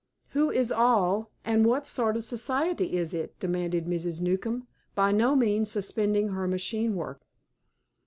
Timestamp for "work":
6.95-7.21